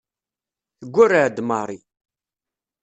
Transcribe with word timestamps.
Teggurreɛ-d 0.79 1.37
Mary. 1.47 1.79